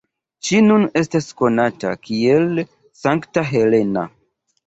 [0.47, 2.63] Ŝi nun estas konata kiel
[3.01, 4.07] Sankta Helena.